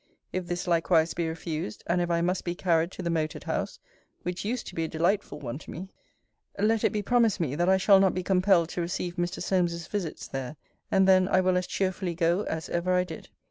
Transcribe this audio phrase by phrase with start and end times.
[0.33, 3.77] If this likewise be refused, and if I must be carried to the moated house,
[4.23, 5.89] which used to be a delightful one to me,
[6.57, 9.43] let it be promised me, that I shall not be compelled to receive Mr.
[9.43, 10.55] Solmes's visits there;
[10.89, 13.29] and then I will as cheerfully go, as ever I did.